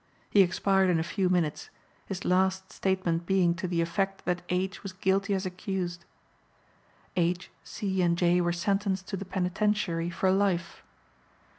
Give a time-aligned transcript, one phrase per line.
[0.31, 1.69] He expired in a few minutes,
[2.07, 4.81] his last statement being to the effect that H.
[4.81, 6.05] was guilty as accused.
[7.15, 8.41] H., C., and J.
[8.41, 10.81] were sentenced to the penitentiary for life.